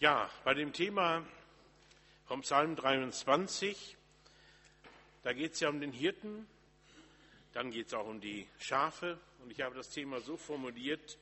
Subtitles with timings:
[0.00, 1.26] Ja, bei dem Thema
[2.26, 3.96] vom Psalm 23,
[5.24, 6.46] da geht es ja um den Hirten,
[7.52, 11.18] dann geht es auch um die Schafe und ich habe das Thema so formuliert,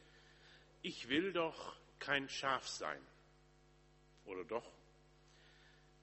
[0.83, 3.01] ich will doch kein Schaf sein.
[4.27, 4.71] Oder doch?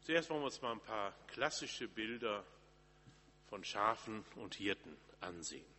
[0.01, 2.43] Zuerst wollen wir uns mal ein paar klassische Bilder
[3.49, 5.72] von Schafen und Hirten ansehen.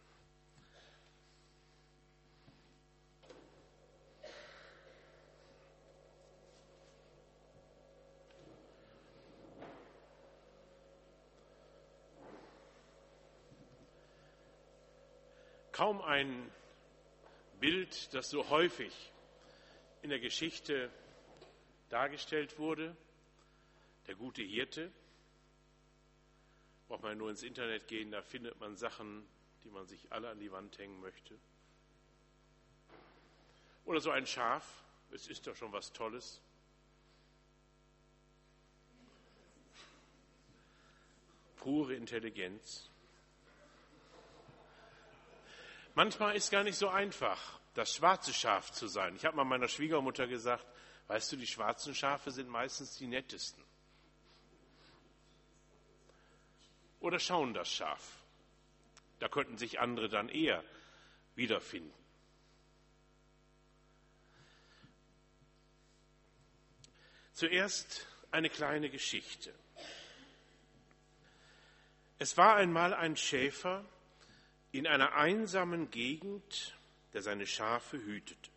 [15.74, 16.52] Kaum ein
[17.58, 18.94] Bild, das so häufig
[20.02, 20.88] in der Geschichte
[21.88, 22.96] dargestellt wurde.
[24.06, 24.92] Der gute Hirte.
[26.86, 29.26] Braucht man nur ins Internet gehen, da findet man Sachen,
[29.64, 31.36] die man sich alle an die Wand hängen möchte.
[33.84, 36.40] Oder so ein Schaf, es ist doch schon was Tolles.
[41.56, 42.93] Pure Intelligenz.
[45.94, 49.14] Manchmal ist gar nicht so einfach, das schwarze Schaf zu sein.
[49.16, 50.66] Ich habe mal meiner Schwiegermutter gesagt,
[51.06, 53.62] weißt du, die schwarzen Schafe sind meistens die nettesten.
[57.00, 58.02] Oder schauen das Schaf.
[59.20, 60.64] Da könnten sich andere dann eher
[61.36, 61.92] wiederfinden.
[67.34, 69.54] Zuerst eine kleine Geschichte.
[72.18, 73.84] Es war einmal ein Schäfer,
[74.74, 76.76] in einer einsamen Gegend,
[77.12, 78.50] der seine Schafe hütete.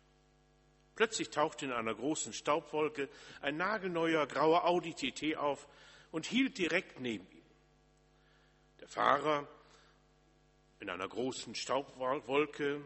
[0.96, 3.08] Plötzlich tauchte in einer großen Staubwolke
[3.40, 5.68] ein nagelneuer grauer Audi TT auf
[6.10, 7.44] und hielt direkt neben ihm.
[8.80, 9.46] Der Fahrer
[10.80, 12.82] in einer großen Staubwolke,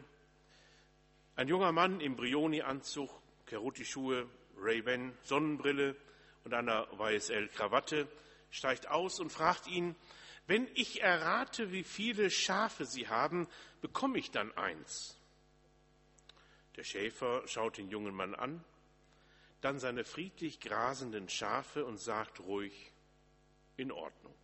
[1.34, 3.10] ein junger Mann im Brioni-Anzug,
[3.46, 5.96] Keruti-Schuhe, Ray-Ban, Sonnenbrille
[6.44, 8.06] und einer YSL-Krawatte,
[8.50, 9.96] steigt aus und fragt ihn,
[10.46, 13.48] wenn ich errate, wie viele Schafe Sie haben,
[13.80, 15.16] bekomme ich dann eins.
[16.76, 18.64] Der Schäfer schaut den jungen Mann an,
[19.60, 22.92] dann seine friedlich grasenden Schafe und sagt ruhig,
[23.76, 24.34] in Ordnung.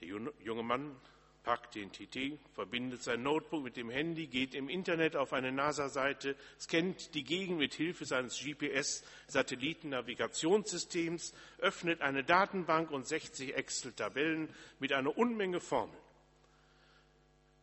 [0.00, 1.00] Der junge Mann
[1.44, 6.34] packt den TT, verbindet sein Notebook mit dem Handy, geht im Internet auf eine NASA-Seite,
[6.58, 15.16] scannt die Gegend mit Hilfe seines GPS-Satellitennavigationssystems, öffnet eine Datenbank und 60 Excel-Tabellen mit einer
[15.16, 16.02] Unmenge Formeln.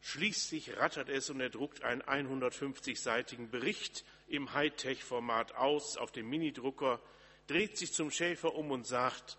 [0.02, 7.02] Schließlich rattert es und er druckt einen 150-seitigen Bericht im Hightech-Format aus auf dem Minidrucker,
[7.48, 9.38] dreht sich zum Schäfer um und sagt,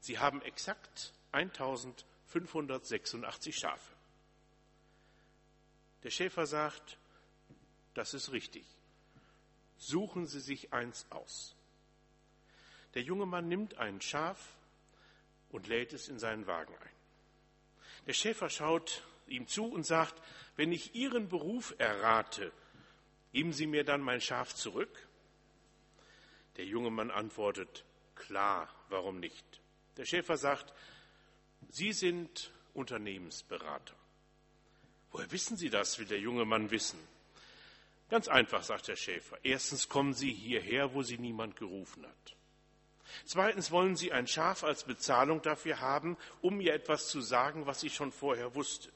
[0.00, 3.92] Sie haben exakt 1000 586 Schafe.
[6.02, 6.98] Der Schäfer sagt,
[7.94, 8.64] das ist richtig.
[9.76, 11.54] Suchen Sie sich eins aus.
[12.94, 14.56] Der junge Mann nimmt ein Schaf
[15.50, 16.96] und lädt es in seinen Wagen ein.
[18.06, 20.20] Der Schäfer schaut ihm zu und sagt,
[20.56, 22.52] wenn ich Ihren Beruf errate,
[23.32, 25.08] geben Sie mir dann mein Schaf zurück?
[26.56, 27.84] Der junge Mann antwortet,
[28.16, 29.44] klar, warum nicht?
[29.96, 30.74] Der Schäfer sagt,
[31.70, 33.94] Sie sind Unternehmensberater.
[35.10, 36.98] Woher wissen Sie das, will der junge Mann wissen.
[38.10, 39.38] Ganz einfach, sagt der Schäfer.
[39.42, 42.36] Erstens kommen Sie hierher, wo Sie niemand gerufen hat.
[43.24, 47.82] Zweitens wollen Sie ein Schaf als Bezahlung dafür haben, um mir etwas zu sagen, was
[47.82, 48.90] ich schon vorher wusste.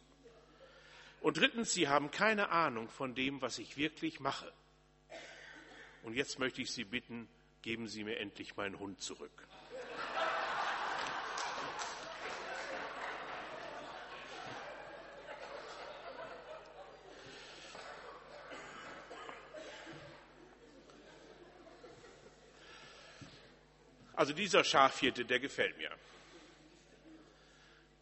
[1.21, 4.53] Und drittens, Sie haben keine Ahnung von dem, was ich wirklich mache.
[6.03, 7.29] Und jetzt möchte ich Sie bitten,
[7.62, 9.47] geben Sie mir endlich meinen Hund zurück.
[24.19, 25.93] Also dieser Schafhirte, der gefällt mir.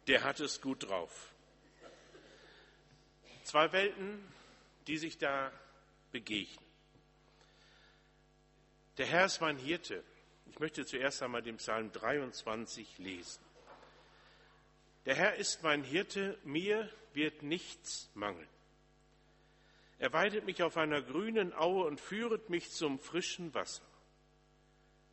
[0.07, 1.31] Der hat es gut drauf.
[3.43, 4.27] Zwei Welten,
[4.87, 5.51] die sich da
[6.11, 6.65] begegnen.
[8.97, 10.03] Der Herr ist mein Hirte.
[10.49, 13.43] Ich möchte zuerst einmal den Psalm 23 lesen.
[15.05, 18.49] Der Herr ist mein Hirte, mir wird nichts mangeln.
[19.99, 23.83] Er weidet mich auf einer grünen Aue und führet mich zum frischen Wasser.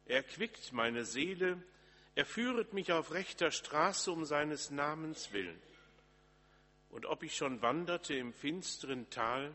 [0.06, 1.62] Er quickt meine Seele,
[2.15, 5.61] er führet mich auf rechter Straße um seines Namens willen.
[6.91, 9.55] Und ob ich schon wanderte im finsteren Tal,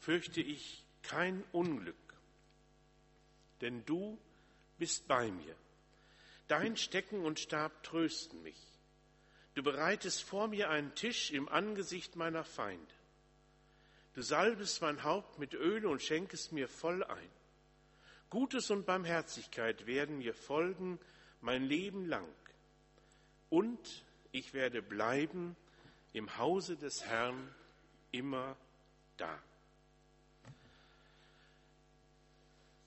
[0.00, 1.94] fürchte ich kein Unglück,
[3.60, 4.18] denn du
[4.78, 5.54] bist bei mir.
[6.48, 8.60] Dein Stecken und Stab trösten mich.
[9.54, 12.94] Du bereitest vor mir einen Tisch im Angesicht meiner Feinde.
[14.14, 17.30] Du salbest mein Haupt mit Öl und schenkest mir voll ein.
[18.36, 21.00] Gutes und Barmherzigkeit werden mir folgen
[21.40, 22.28] mein Leben lang.
[23.48, 25.56] Und ich werde bleiben
[26.12, 27.54] im Hause des Herrn
[28.12, 28.54] immer
[29.16, 29.42] da.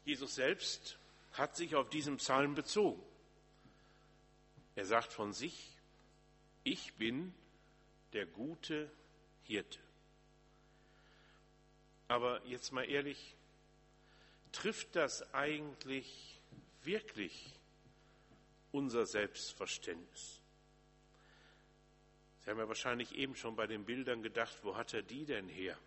[0.05, 0.99] Jesus selbst
[1.33, 3.01] hat sich auf diesen Psalm bezogen.
[4.75, 5.75] Er sagt von sich,
[6.63, 7.33] ich bin
[8.13, 8.91] der gute
[9.45, 9.79] Hirte.
[12.07, 13.35] Aber jetzt mal ehrlich,
[14.51, 16.39] trifft das eigentlich
[16.83, 17.53] wirklich
[18.71, 20.41] unser Selbstverständnis?
[22.43, 25.47] Sie haben ja wahrscheinlich eben schon bei den Bildern gedacht, wo hat er die denn
[25.47, 25.77] her?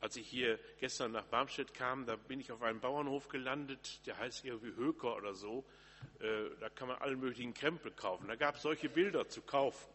[0.00, 4.18] Als ich hier gestern nach Barmstedt kam, da bin ich auf einem Bauernhof gelandet, der
[4.18, 5.64] heißt irgendwie Höker oder so.
[6.20, 8.28] Äh, da kann man allen möglichen Krempel kaufen.
[8.28, 9.88] Da gab es solche Bilder zu kaufen.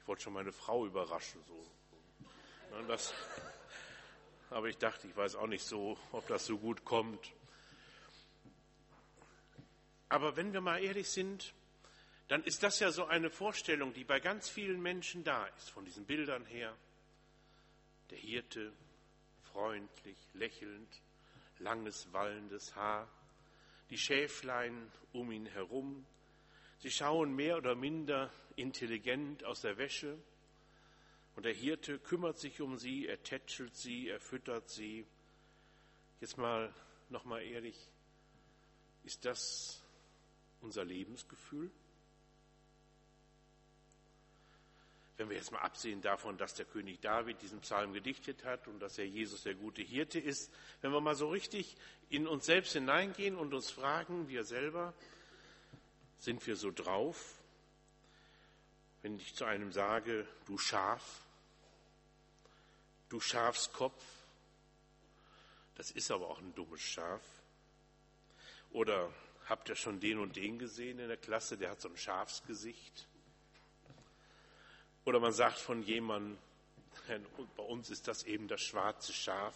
[0.00, 1.40] Ich wollte schon meine Frau überraschen.
[1.46, 1.64] So.
[2.88, 3.14] Das,
[4.50, 7.32] aber ich dachte, ich weiß auch nicht so, ob das so gut kommt.
[10.08, 11.52] Aber wenn wir mal ehrlich sind,
[12.28, 15.84] dann ist das ja so eine Vorstellung, die bei ganz vielen Menschen da ist, von
[15.84, 16.76] diesen Bildern her.
[18.10, 18.72] Der Hirte,
[19.52, 20.88] freundlich, lächelnd,
[21.58, 23.08] langes, wallendes Haar,
[23.90, 26.06] die Schäflein um ihn herum.
[26.78, 30.18] Sie schauen mehr oder minder intelligent aus der Wäsche
[31.36, 35.06] und der Hirte kümmert sich um sie, er tätschelt sie, er füttert sie.
[36.20, 36.74] Jetzt mal
[37.10, 37.76] noch mal ehrlich,
[39.04, 39.82] ist das
[40.62, 41.70] unser Lebensgefühl?
[45.18, 48.80] Wenn wir jetzt mal absehen davon, dass der König David diesen Psalm gedichtet hat und
[48.80, 50.50] dass er Jesus der gute Hirte ist,
[50.80, 51.76] wenn wir mal so richtig
[52.08, 54.94] in uns selbst hineingehen und uns fragen, wir selber,
[56.18, 57.38] sind wir so drauf?
[59.02, 61.25] Wenn ich zu einem sage, du Schaf,
[63.08, 64.02] du Schafskopf,
[65.76, 67.22] das ist aber auch ein dummes Schaf.
[68.70, 69.12] Oder
[69.48, 73.06] habt ihr schon den und den gesehen in der Klasse, der hat so ein Schafsgesicht?
[75.04, 76.38] Oder man sagt von jemandem,
[77.56, 79.54] bei uns ist das eben das schwarze Schaf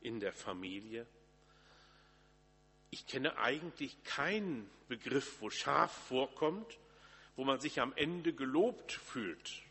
[0.00, 1.06] in der Familie.
[2.90, 6.78] Ich kenne eigentlich keinen Begriff, wo Schaf vorkommt,
[7.36, 9.62] wo man sich am Ende gelobt fühlt,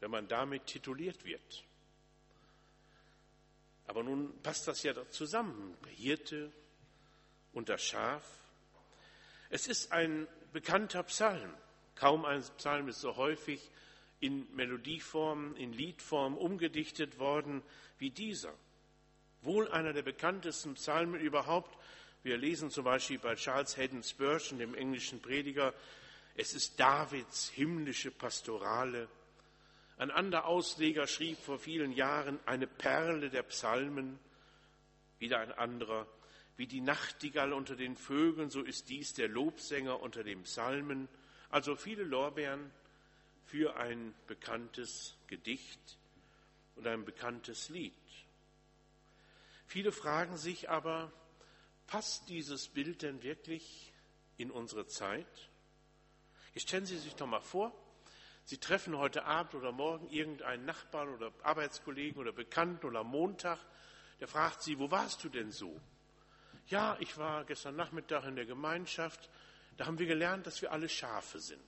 [0.00, 1.64] wenn man damit tituliert wird.
[3.90, 6.52] Aber nun passt das ja zusammen, der Hirte
[7.52, 8.22] und das Schaf.
[9.48, 11.52] Es ist ein bekannter Psalm.
[11.96, 13.68] Kaum ein Psalm ist so häufig
[14.20, 17.64] in Melodieform, in Liedform umgedichtet worden
[17.98, 18.54] wie dieser.
[19.42, 21.76] Wohl einer der bekanntesten Psalmen überhaupt.
[22.22, 25.74] Wir lesen zum Beispiel bei Charles Haddon Spurgeon, dem englischen Prediger,
[26.36, 29.08] es ist Davids himmlische Pastorale.
[30.00, 34.18] Ein anderer Ausleger schrieb vor vielen Jahren eine Perle der Psalmen.
[35.18, 36.06] Wieder ein anderer,
[36.56, 41.06] wie die Nachtigall unter den Vögeln, so ist dies der Lobsänger unter den Psalmen.
[41.50, 42.70] Also viele Lorbeeren
[43.44, 45.98] für ein bekanntes Gedicht
[46.76, 47.92] und ein bekanntes Lied.
[49.66, 51.12] Viele fragen sich aber,
[51.86, 53.92] passt dieses Bild denn wirklich
[54.38, 55.50] in unsere Zeit?
[56.54, 57.74] Jetzt stellen Sie sich doch mal vor,
[58.50, 63.60] Sie treffen heute Abend oder morgen irgendeinen Nachbarn oder Arbeitskollegen oder Bekannten oder am Montag,
[64.18, 65.80] der fragt Sie, wo warst du denn so?
[66.66, 69.30] Ja, ich war gestern Nachmittag in der Gemeinschaft,
[69.76, 71.60] da haben wir gelernt, dass wir alle Schafe sind.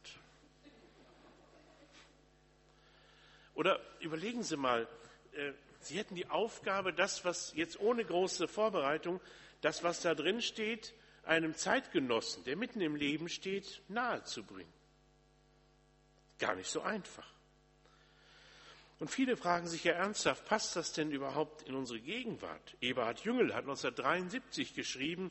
[3.55, 4.89] Oder überlegen Sie mal,
[5.37, 9.21] äh, Sie hätten die Aufgabe, das, was jetzt ohne große Vorbereitung,
[9.61, 14.82] das, was da drin steht, einem Zeitgenossen, der mitten im Leben steht, nahezubringen.
[16.43, 17.25] Gar nicht so einfach.
[18.99, 22.77] Und viele fragen sich ja ernsthaft, passt das denn überhaupt in unsere Gegenwart?
[22.81, 25.31] Eberhard Jüngel hat 1973 geschrieben,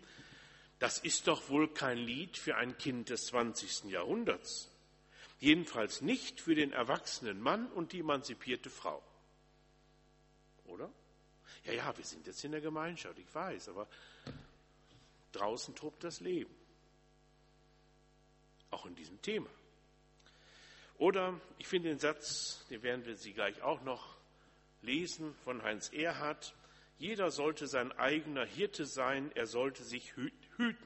[0.79, 3.91] das ist doch wohl kein Lied für ein Kind des 20.
[3.91, 4.69] Jahrhunderts.
[5.41, 9.03] Jedenfalls nicht für den erwachsenen Mann und die emanzipierte Frau.
[10.67, 10.89] Oder?
[11.65, 13.85] Ja, ja, wir sind jetzt in der Gemeinschaft, ich weiß, aber
[15.33, 16.55] draußen tobt das Leben.
[18.69, 19.49] Auch in diesem Thema.
[21.01, 24.17] Oder ich finde den Satz, den werden wir Sie gleich auch noch
[24.83, 26.53] lesen, von Heinz Erhardt.
[26.99, 30.77] Jeder sollte sein eigener Hirte sein, er sollte sich hüten.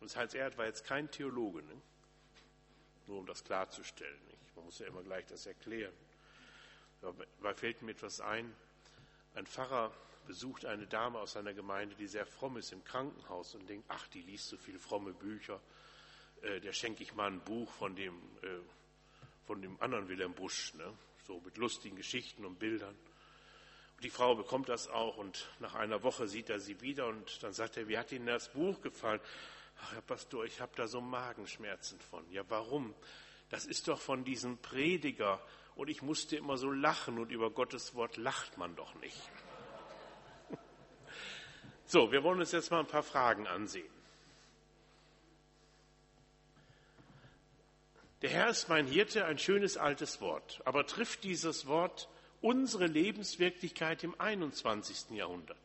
[0.00, 1.62] Und Heinz Erhardt war jetzt kein Theologe.
[1.62, 1.80] Ne?
[3.06, 4.18] Nur um das klarzustellen.
[4.56, 5.94] Man muss ja immer gleich das erklären.
[7.00, 8.52] Dabei fällt mir etwas ein.
[9.36, 9.92] Ein Pfarrer
[10.26, 14.08] besucht eine Dame aus seiner Gemeinde, die sehr fromm ist im Krankenhaus und denkt, ach,
[14.08, 15.60] die liest so viele fromme Bücher.
[16.44, 18.48] Äh, der schenke ich mal ein Buch von dem, äh,
[19.46, 20.92] von dem anderen Wilhelm Busch, ne?
[21.26, 22.94] so mit lustigen Geschichten und Bildern.
[23.96, 27.42] Und die Frau bekommt das auch und nach einer Woche sieht er sie wieder und
[27.42, 29.20] dann sagt er, wie hat Ihnen das Buch gefallen?
[29.80, 32.30] Ach, Herr Pastor, ich habe da so Magenschmerzen von.
[32.30, 32.94] Ja, warum?
[33.48, 35.40] Das ist doch von diesem Prediger
[35.76, 39.18] und ich musste immer so lachen und über Gottes Wort lacht man doch nicht.
[41.86, 43.86] So, wir wollen uns jetzt mal ein paar Fragen ansehen.
[48.22, 50.60] Der Herr ist mein Hirte, ein schönes altes Wort.
[50.64, 52.08] Aber trifft dieses Wort
[52.40, 55.10] unsere Lebenswirklichkeit im 21.
[55.10, 55.58] Jahrhundert?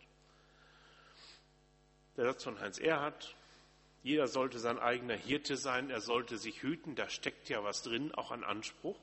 [2.18, 3.36] Der Satz von Heinz Erhardt,
[4.04, 8.14] jeder sollte sein eigener Hirte sein, er sollte sich hüten, da steckt ja was drin,
[8.14, 9.00] auch an Anspruch.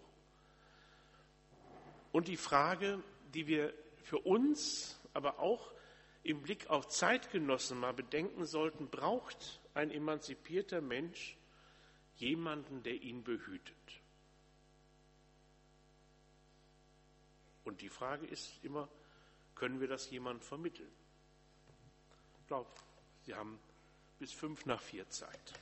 [2.12, 3.03] Und die Frage,
[3.35, 5.73] die wir für uns, aber auch
[6.23, 11.36] im Blick auf Zeitgenossen mal bedenken sollten, braucht ein emanzipierter Mensch
[12.16, 13.75] jemanden, der ihn behütet.
[17.64, 18.88] Und die Frage ist immer,
[19.54, 20.90] können wir das jemand vermitteln?
[22.40, 22.70] Ich glaube,
[23.25, 23.58] Sie haben
[24.18, 25.52] bis fünf nach vier Zeit.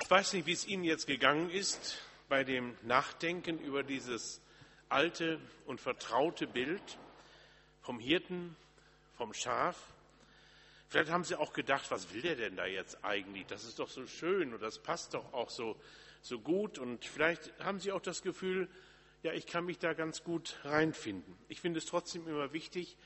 [0.00, 1.98] Ich weiß nicht, wie es Ihnen jetzt gegangen ist
[2.28, 4.40] bei dem Nachdenken über dieses
[4.88, 6.98] alte und vertraute Bild
[7.82, 8.56] vom Hirten,
[9.16, 9.76] vom Schaf.
[10.90, 13.46] Vielleicht haben Sie auch gedacht, was will der denn da jetzt eigentlich?
[13.46, 15.76] Das ist doch so schön und das passt doch auch so,
[16.20, 16.80] so gut.
[16.80, 18.68] Und vielleicht haben Sie auch das Gefühl,
[19.22, 21.36] ja, ich kann mich da ganz gut reinfinden.
[21.46, 22.96] Ich finde es trotzdem immer wichtig,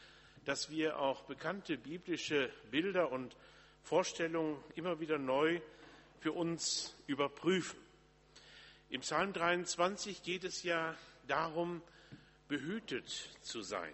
[0.47, 3.37] dass wir auch bekannte biblische Bilder und
[3.83, 5.61] Vorstellungen immer wieder neu
[6.21, 7.79] für uns überprüfen.
[8.89, 11.83] Im Psalm 23 geht es ja darum,
[12.49, 13.11] behütet
[13.43, 13.93] zu sein.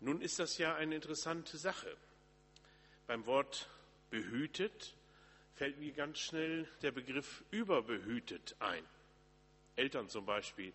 [0.00, 1.96] Nun ist das ja eine interessante Sache.
[3.06, 3.68] Beim Wort
[4.10, 4.94] behütet
[5.54, 8.84] fällt mir ganz schnell der Begriff überbehütet ein.
[9.76, 10.72] Eltern zum Beispiel,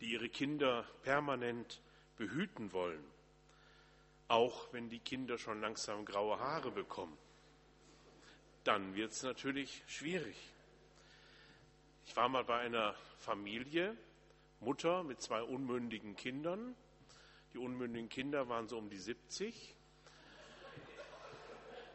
[0.00, 1.80] die ihre Kinder permanent
[2.16, 3.04] behüten wollen,
[4.28, 7.16] auch wenn die Kinder schon langsam graue Haare bekommen.
[8.64, 10.36] Dann wird es natürlich schwierig.
[12.06, 13.96] Ich war mal bei einer Familie,
[14.60, 16.74] Mutter mit zwei unmündigen Kindern.
[17.54, 19.76] Die unmündigen Kinder waren so um die 70.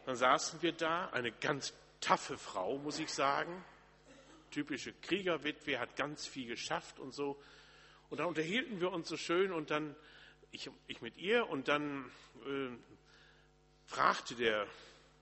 [0.05, 3.63] Dann saßen wir da, eine ganz taffe Frau, muss ich sagen.
[4.51, 7.41] Typische Kriegerwitwe, hat ganz viel geschafft und so.
[8.09, 9.95] Und dann unterhielten wir uns so schön und dann,
[10.51, 12.11] ich, ich mit ihr, und dann
[12.45, 12.69] äh,
[13.85, 14.67] fragte der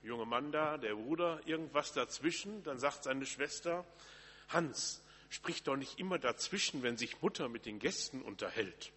[0.02, 2.62] junge Mann da, der Bruder, irgendwas dazwischen.
[2.62, 3.86] Dann sagt seine Schwester,
[4.48, 8.92] Hans, sprich doch nicht immer dazwischen, wenn sich Mutter mit den Gästen unterhält.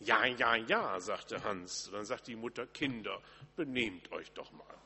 [0.00, 1.90] Ja, ja, ja, sagte Hans.
[1.92, 3.22] Dann sagt die Mutter, Kinder,
[3.56, 4.78] benehmt euch doch mal.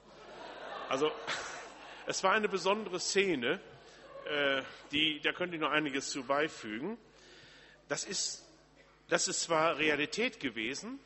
[0.92, 1.11] Also
[2.06, 3.58] es war eine besondere Szene,
[4.26, 6.99] äh, die, da könnte ich noch einiges zu beifügen.
[7.88, 8.44] Das ist,
[9.08, 11.00] das ist zwar Realität gewesen,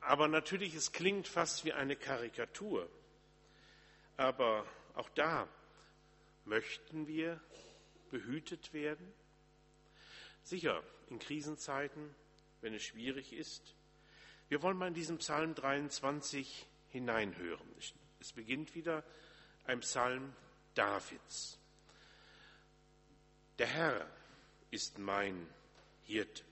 [0.00, 2.88] aber natürlich, es klingt fast wie eine Karikatur.
[4.16, 4.64] Aber
[4.94, 5.46] auch da
[6.46, 7.38] möchten wir
[8.10, 9.12] behütet werden.
[10.44, 12.14] Sicher, in Krisenzeiten,
[12.62, 13.74] wenn es schwierig ist.
[14.48, 17.68] Wir wollen mal in diesem Psalm 23 hineinhören.
[18.22, 19.02] Es beginnt wieder
[19.66, 20.32] ein Psalm
[20.76, 21.58] Davids.
[23.58, 24.08] Der Herr
[24.70, 25.48] ist mein
[26.04, 26.44] Hirte.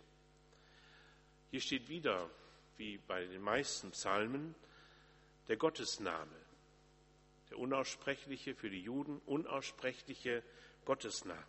[1.53, 2.29] Hier steht wieder,
[2.77, 4.57] wie bei den meisten Psalmen,
[5.47, 6.35] der Gottesname,
[7.51, 10.43] der unaussprechliche, für die Juden unaussprechliche
[10.85, 11.47] Gottesname.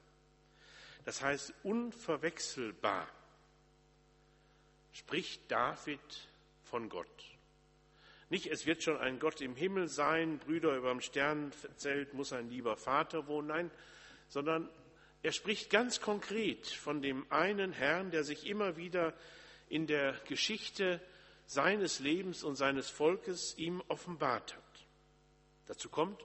[1.03, 3.07] Das heißt, unverwechselbar
[4.93, 6.29] spricht David
[6.65, 7.30] von Gott.
[8.31, 12.50] Nicht, es wird schon ein Gott im Himmel sein, Brüder über dem Sternzelt muss ein
[12.50, 13.71] lieber Vater wohnen, nein,
[14.29, 14.69] sondern
[15.21, 19.13] er spricht ganz konkret von dem einen Herrn, der sich immer wieder
[19.67, 21.01] in der Geschichte
[21.45, 24.85] seines Lebens und seines Volkes ihm offenbart hat.
[25.65, 26.23] Dazu kommt,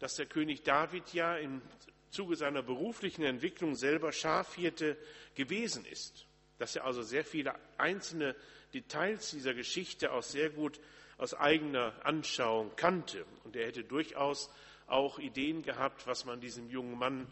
[0.00, 1.62] dass der König David ja im
[2.10, 4.96] Zuge seiner beruflichen Entwicklung selber Schafhirte
[5.36, 6.26] gewesen ist,
[6.58, 8.34] dass er also sehr viele einzelne
[8.74, 10.80] Details dieser Geschichte auch sehr gut
[11.20, 13.26] aus eigener Anschauung kannte.
[13.44, 14.50] Und er hätte durchaus
[14.86, 17.30] auch Ideen gehabt, was man diesem jungen Mann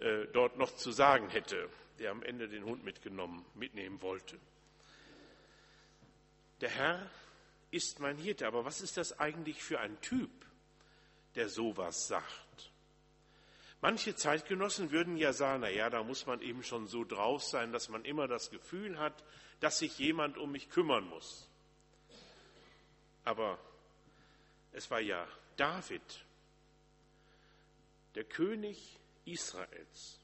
[0.00, 4.38] äh, dort noch zu sagen hätte, der am Ende den Hund mitgenommen, mitnehmen wollte.
[6.60, 7.10] Der Herr
[7.72, 10.30] ist mein Hirte, aber was ist das eigentlich für ein Typ,
[11.34, 12.70] der sowas sagt?
[13.80, 17.72] Manche Zeitgenossen würden ja sagen, na ja, da muss man eben schon so drauf sein,
[17.72, 19.24] dass man immer das Gefühl hat,
[19.58, 21.50] dass sich jemand um mich kümmern muss.
[23.24, 23.58] Aber
[24.72, 25.26] es war ja
[25.56, 26.24] David,
[28.14, 30.18] der König Israels.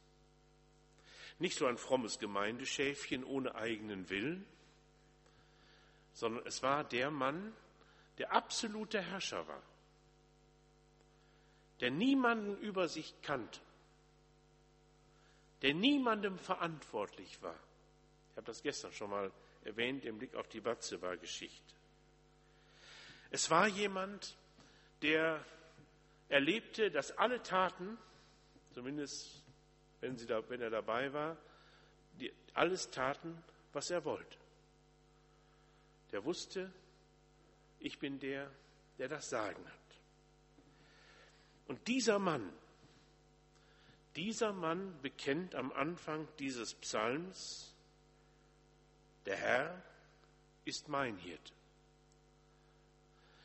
[1.39, 4.47] Nicht so ein frommes Gemeindeschäfchen ohne eigenen Willen,
[6.13, 7.55] sondern es war der Mann,
[8.19, 9.63] der absolute Herrscher war,
[11.81, 13.61] der niemanden über sich kannte,
[15.63, 17.59] der niemandem verantwortlich war.
[18.31, 19.33] Ich habe das gestern schon mal
[19.65, 21.80] erwähnt im Blick auf die Batzeba-Geschichte.
[23.31, 24.37] Es war jemand,
[25.03, 25.45] der
[26.29, 27.97] erlebte, dass alle Taten,
[28.73, 29.43] zumindest
[30.01, 31.37] wenn, da, wenn er dabei war,
[32.19, 34.39] die, alles taten, was er wollte.
[36.13, 36.73] Der wusste,
[37.79, 38.51] ich bin der,
[38.99, 39.75] der das Sagen hat.
[41.69, 42.53] Und dieser Mann,
[44.17, 47.75] dieser Mann bekennt am Anfang dieses Psalms,
[49.25, 49.83] der Herr
[50.65, 51.53] ist mein Hirte.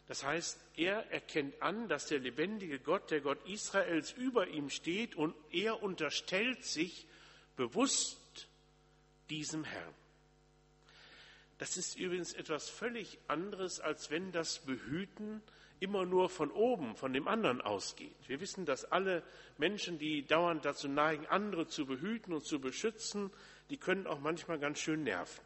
[0.08, 5.16] Das heißt, er erkennt an, dass der lebendige Gott, der Gott Israels, über ihm steht
[5.16, 7.08] und er unterstellt sich
[7.56, 8.48] bewusst
[9.30, 9.94] diesem Herrn.
[11.58, 15.42] Das ist übrigens etwas völlig anderes, als wenn das Behüten
[15.80, 18.16] immer nur von oben, von dem anderen ausgeht.
[18.28, 19.24] Wir wissen, dass alle
[19.58, 23.32] Menschen, die dauernd dazu neigen, andere zu behüten und zu beschützen,
[23.70, 25.44] die können auch manchmal ganz schön nerven.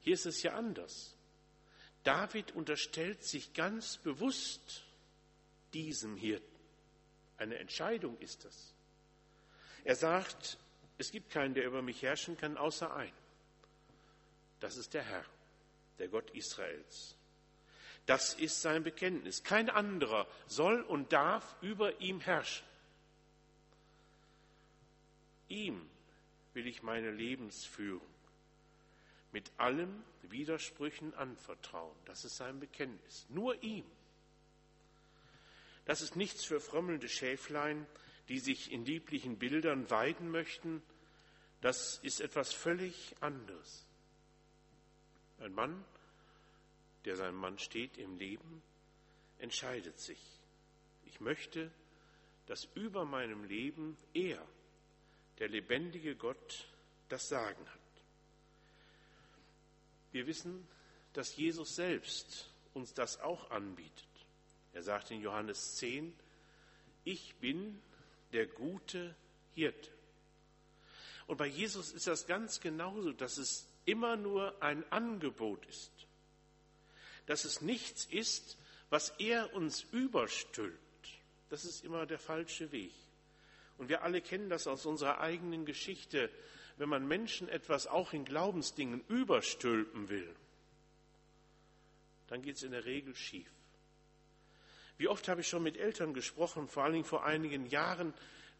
[0.00, 1.17] Hier ist es ja anders.
[2.04, 4.84] David unterstellt sich ganz bewusst
[5.74, 6.46] diesem Hirten.
[7.36, 8.74] Eine Entscheidung ist das.
[9.84, 10.58] Er sagt,
[10.98, 13.12] es gibt keinen, der über mich herrschen kann, außer ein.
[14.60, 15.24] Das ist der Herr,
[15.98, 17.14] der Gott Israels.
[18.06, 19.44] Das ist sein Bekenntnis.
[19.44, 22.66] Kein anderer soll und darf über ihm herrschen.
[25.48, 25.88] Ihm
[26.54, 28.17] will ich meine Lebensführung
[29.32, 31.96] mit allen Widersprüchen anvertrauen.
[32.04, 33.26] Das ist sein Bekenntnis.
[33.28, 33.84] Nur ihm.
[35.84, 37.86] Das ist nichts für frömmelnde Schäflein,
[38.28, 40.82] die sich in lieblichen Bildern weiden möchten.
[41.60, 43.86] Das ist etwas völlig anderes.
[45.40, 45.84] Ein Mann,
[47.04, 48.62] der seinem Mann steht im Leben,
[49.38, 50.20] entscheidet sich.
[51.06, 51.70] Ich möchte,
[52.46, 54.46] dass über meinem Leben er,
[55.38, 56.68] der lebendige Gott,
[57.08, 57.77] das Sagen hat.
[60.12, 60.66] Wir wissen,
[61.12, 64.06] dass Jesus selbst uns das auch anbietet.
[64.72, 66.14] Er sagt in Johannes 10,
[67.04, 67.80] ich bin
[68.32, 69.14] der gute
[69.54, 69.90] Hirte.
[71.26, 75.92] Und bei Jesus ist das ganz genauso, dass es immer nur ein Angebot ist,
[77.26, 78.58] dass es nichts ist,
[78.90, 80.78] was er uns überstülpt.
[81.48, 82.92] Das ist immer der falsche Weg.
[83.78, 86.30] Und wir alle kennen das aus unserer eigenen Geschichte
[86.78, 90.34] wenn man Menschen etwas auch in Glaubensdingen überstülpen will,
[92.28, 93.50] dann geht es in der Regel schief.
[94.96, 98.14] Wie oft habe ich schon mit Eltern gesprochen, vor allen Dingen vor einigen Jahren,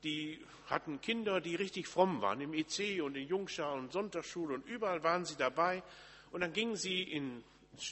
[0.04, 4.66] die hatten Kinder, die richtig fromm waren, im EC und in Jungschar und Sonntagsschule und
[4.66, 5.82] überall waren sie dabei.
[6.30, 7.42] Und dann gingen sie in,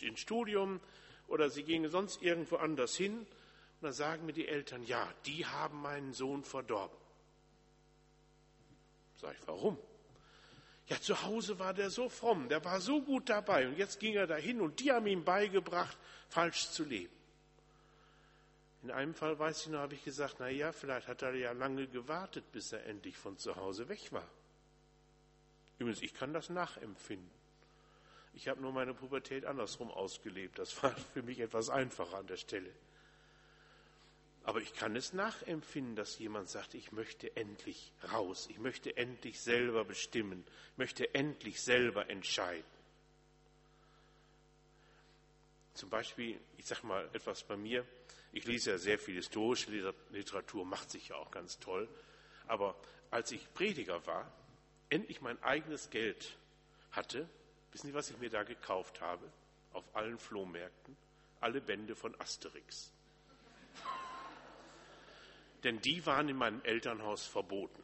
[0.00, 0.80] ins Studium
[1.26, 3.18] oder sie gingen sonst irgendwo anders hin.
[3.18, 3.26] Und
[3.82, 6.96] dann sagen mir die Eltern, ja, die haben meinen Sohn verdorben.
[9.16, 9.76] Sag ich, warum?
[10.88, 14.14] Ja, zu Hause war der so fromm, der war so gut dabei und jetzt ging
[14.14, 15.96] er dahin und die haben ihm beigebracht,
[16.28, 17.12] falsch zu leben.
[18.82, 21.50] In einem Fall weiß ich noch, habe ich gesagt, na ja, vielleicht hat er ja
[21.50, 24.28] lange gewartet, bis er endlich von zu Hause weg war.
[25.78, 27.30] Übrigens, ich kann das nachempfinden.
[28.32, 30.58] Ich habe nur meine Pubertät andersrum ausgelebt.
[30.58, 32.70] Das war für mich etwas einfacher an der Stelle.
[34.46, 39.40] Aber ich kann es nachempfinden, dass jemand sagt, ich möchte endlich raus, ich möchte endlich
[39.40, 40.44] selber bestimmen,
[40.76, 42.64] möchte endlich selber entscheiden.
[45.74, 47.84] Zum Beispiel, ich sage mal etwas bei mir,
[48.30, 49.72] ich lese ja sehr viel historische
[50.10, 51.88] Literatur, macht sich ja auch ganz toll,
[52.46, 52.76] aber
[53.10, 54.30] als ich Prediger war,
[54.90, 56.38] endlich mein eigenes Geld
[56.92, 57.28] hatte,
[57.72, 59.28] wissen Sie, was ich mir da gekauft habe?
[59.72, 60.96] Auf allen Flohmärkten,
[61.40, 62.92] alle Bände von Asterix
[65.64, 67.82] denn die waren in meinem Elternhaus verboten.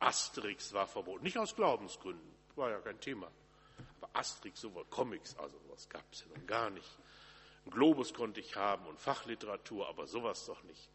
[0.00, 3.30] Asterix war verboten, nicht aus Glaubensgründen, war ja kein Thema.
[4.00, 6.98] Aber Asterix, sowohl Comics, also sowas gab es ja noch gar nicht.
[7.64, 10.88] Ein Globus konnte ich haben und Fachliteratur, aber sowas doch nicht.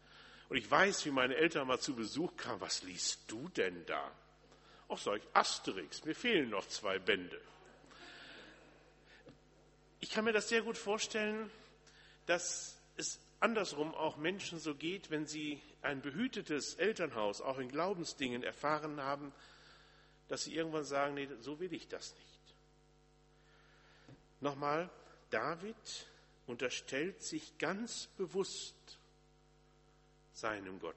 [0.48, 4.10] Und ich weiß, wie meine Eltern mal zu Besuch kamen, was liest du denn da?
[4.88, 7.40] Auch sag ich, Asterix, mir fehlen noch zwei Bände.
[10.00, 11.50] Ich kann mir das sehr gut vorstellen,
[12.26, 18.42] dass es andersrum auch Menschen so geht, wenn sie ein behütetes Elternhaus auch in Glaubensdingen
[18.42, 19.32] erfahren haben,
[20.28, 22.54] dass sie irgendwann sagen, nee, so will ich das nicht.
[24.40, 24.88] Nochmal,
[25.28, 25.76] David
[26.46, 28.98] unterstellt sich ganz bewusst
[30.32, 30.96] seinem Gott.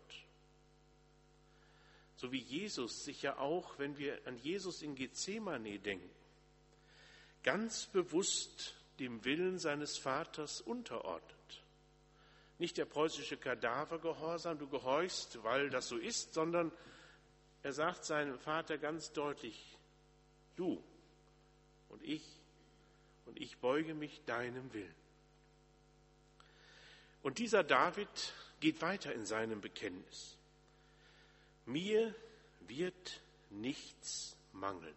[2.15, 6.09] So wie Jesus sich ja auch, wenn wir an Jesus in Gethsemane denken,
[7.43, 11.36] ganz bewusst dem Willen seines Vaters unterordnet.
[12.59, 16.71] Nicht der preußische Kadavergehorsam, du gehorchst, weil das so ist, sondern
[17.63, 19.77] er sagt seinem Vater ganz deutlich,
[20.55, 20.81] du
[21.89, 22.23] und ich
[23.25, 24.95] und ich beuge mich deinem Willen.
[27.21, 28.07] Und dieser David
[28.59, 30.37] geht weiter in seinem Bekenntnis.
[31.65, 32.15] Mir
[32.61, 34.95] wird nichts mangeln.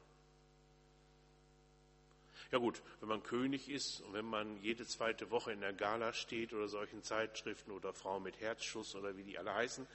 [2.50, 6.12] Ja gut, wenn man König ist und wenn man jede zweite Woche in der Gala
[6.12, 9.86] steht oder solchen Zeitschriften oder Frau mit Herzschuss oder wie die alle heißen,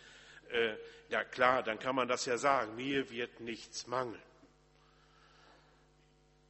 [0.52, 0.76] äh,
[1.10, 4.22] ja klar, dann kann man das ja sagen, mir wird nichts mangeln.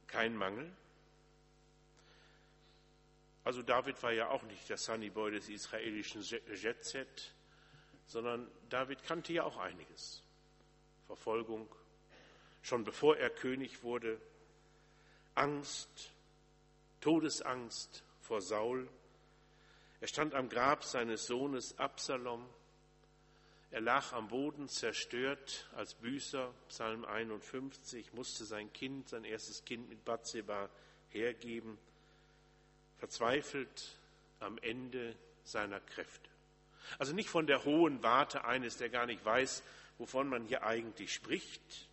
[0.06, 0.70] Kein Mangel.
[3.42, 7.34] Also David war ja auch nicht der Sunnyboy des israelischen Jetset,
[8.06, 10.22] sondern David kannte ja auch einiges.
[11.06, 11.68] Verfolgung,
[12.62, 14.20] schon bevor er König wurde,
[15.36, 16.12] Angst,
[17.00, 18.88] Todesangst vor Saul.
[20.00, 22.44] Er stand am Grab seines Sohnes Absalom.
[23.70, 29.88] Er lag am Boden zerstört als Büßer, Psalm 51, musste sein Kind, sein erstes Kind
[29.88, 30.70] mit Bathseba
[31.10, 31.76] hergeben,
[32.96, 33.98] verzweifelt
[34.40, 36.30] am Ende seiner Kräfte.
[36.98, 39.62] Also nicht von der hohen Warte eines, der gar nicht weiß,
[39.98, 41.85] wovon man hier eigentlich spricht.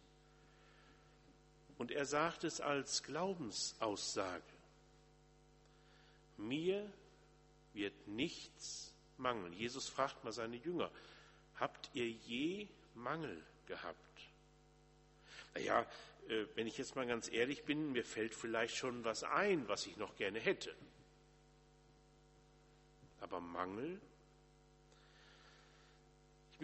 [1.78, 4.44] Und er sagt es als Glaubensaussage.
[6.38, 6.92] Mir
[7.74, 9.54] wird nichts mangeln.
[9.54, 10.92] Jesus fragt mal seine Jünger,
[11.56, 13.98] habt ihr je Mangel gehabt?
[15.56, 15.86] Naja,
[16.30, 19.86] äh, wenn ich jetzt mal ganz ehrlich bin, mir fällt vielleicht schon was ein, was
[19.86, 20.76] ich noch gerne hätte.
[23.22, 24.00] Aber Mangel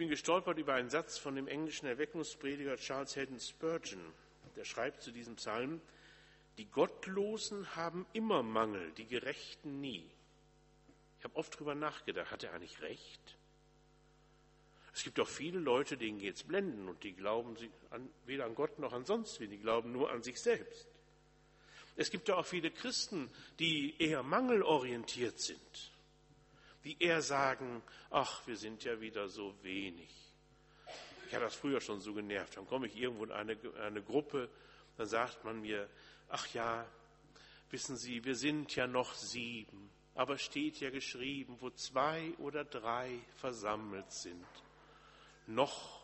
[0.00, 4.00] bin gestolpert über einen Satz von dem englischen Erweckungsprediger Charles Haddon Spurgeon.
[4.60, 5.80] Der schreibt zu diesem Psalm,
[6.58, 10.06] die Gottlosen haben immer Mangel, die Gerechten nie.
[11.18, 13.38] Ich habe oft darüber nachgedacht, hat er eigentlich recht?
[14.92, 17.56] Es gibt auch viele Leute, denen geht es blenden und die glauben
[17.88, 20.86] an, weder an Gott noch an sonst wen, die glauben nur an sich selbst.
[21.96, 25.90] Es gibt auch viele Christen, die eher mangelorientiert sind
[26.84, 30.08] die eher sagen, ach, wir sind ja wieder so wenig.
[31.30, 32.56] Ich habe das früher schon so genervt.
[32.56, 34.48] Dann komme ich irgendwo in eine, eine Gruppe,
[34.96, 35.88] dann sagt man mir,
[36.28, 36.84] ach ja,
[37.70, 43.16] wissen Sie, wir sind ja noch sieben, aber steht ja geschrieben, wo zwei oder drei
[43.36, 44.44] versammelt sind.
[45.46, 46.00] Noch.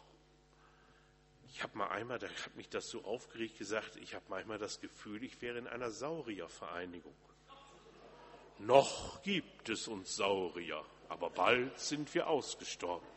[1.49, 4.81] Ich habe mal einmal, da hat mich das so aufgeregt gesagt, ich habe manchmal das
[4.81, 7.17] Gefühl, ich wäre in einer Sauriervereinigung.
[8.61, 13.16] Noch gibt es uns Saurier, aber bald sind wir ausgestorben.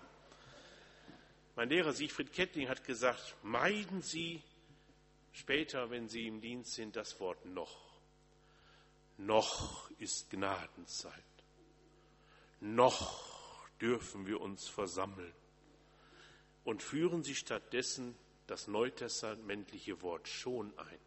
[1.60, 4.42] Mein Lehrer Siegfried Kettling hat gesagt, meiden Sie
[5.34, 8.00] später, wenn Sie im Dienst sind, das Wort noch.
[9.18, 11.14] Noch ist Gnadenzeit.
[12.62, 15.34] Noch dürfen wir uns versammeln.
[16.64, 18.16] Und führen Sie stattdessen
[18.48, 21.00] das neutestamentliche Wort schon ein.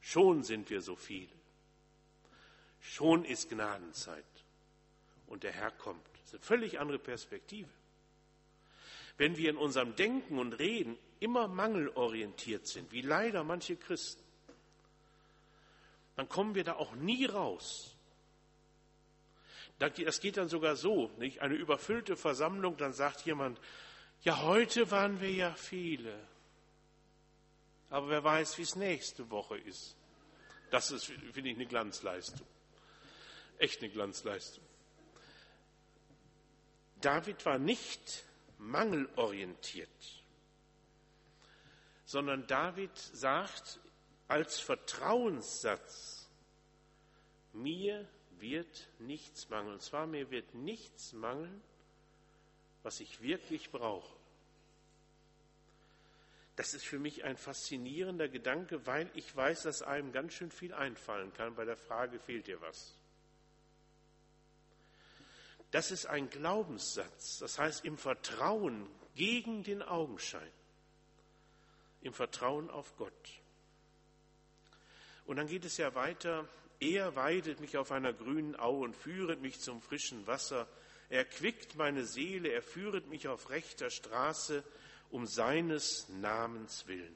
[0.00, 1.30] Schon sind wir so viele.
[2.80, 4.24] Schon ist Gnadenzeit
[5.28, 6.04] und der Herr kommt.
[6.14, 7.70] Das ist eine völlig andere Perspektive.
[9.16, 14.22] Wenn wir in unserem Denken und Reden immer mangelorientiert sind, wie leider manche Christen,
[16.16, 17.94] dann kommen wir da auch nie raus.
[19.78, 21.40] Das geht dann sogar so, nicht?
[21.40, 23.60] Eine überfüllte Versammlung, dann sagt jemand,
[24.22, 26.18] ja, heute waren wir ja viele.
[27.90, 29.96] Aber wer weiß, wie es nächste Woche ist.
[30.70, 32.46] Das ist, finde ich, eine Glanzleistung
[33.58, 34.64] echt eine Glanzleistung.
[37.00, 38.24] David war nicht
[38.58, 40.24] mangelorientiert,
[42.04, 43.80] sondern David sagt
[44.28, 46.28] als Vertrauenssatz,
[47.52, 48.06] mir
[48.38, 49.74] wird nichts mangeln.
[49.74, 51.62] Und zwar mir wird nichts mangeln,
[52.82, 54.14] was ich wirklich brauche.
[56.56, 60.72] Das ist für mich ein faszinierender Gedanke, weil ich weiß, dass einem ganz schön viel
[60.72, 62.96] einfallen kann bei der Frage, fehlt dir was?
[65.70, 70.50] Das ist ein Glaubenssatz, das heißt im Vertrauen gegen den Augenschein,
[72.02, 73.12] im Vertrauen auf Gott.
[75.26, 76.48] Und dann geht es ja weiter,
[76.78, 80.68] er weidet mich auf einer grünen Au und führet mich zum frischen Wasser,
[81.08, 84.64] er quickt meine Seele, er führet mich auf rechter Straße
[85.10, 87.14] um seines Namens willen.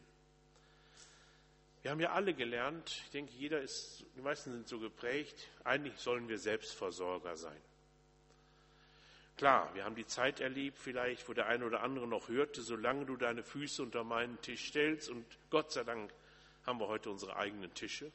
[1.83, 5.97] Wir haben ja alle gelernt, ich denke, jeder ist, die meisten sind so geprägt, eigentlich
[5.99, 7.61] sollen wir Selbstversorger sein.
[9.41, 13.07] Klar, wir haben die Zeit erlebt, vielleicht, wo der eine oder andere noch hörte, solange
[13.07, 16.13] du deine Füße unter meinen Tisch stellst, und Gott sei Dank
[16.67, 18.13] haben wir heute unsere eigenen Tische,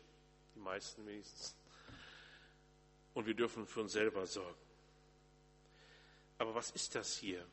[0.54, 1.56] die meisten wenigstens.
[3.16, 4.56] Und wir dürfen für uns selber sorgen.
[6.38, 7.44] Aber was ist das hier?